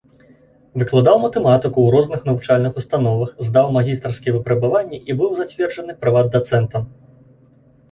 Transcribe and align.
Выкладаў 0.83 1.19
матэматыку 1.25 1.79
ў 1.83 1.89
розных 1.95 2.21
навучальных 2.29 2.73
установах, 2.83 3.29
здаў 3.51 3.65
магістарскія 3.77 4.35
выпрабаванні 4.39 4.97
і 5.09 5.19
быў 5.23 5.31
зацверджаны 5.43 5.99
прыват-дацэнтам. 6.03 6.93